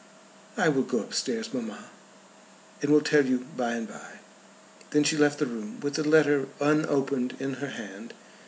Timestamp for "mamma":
1.53-1.77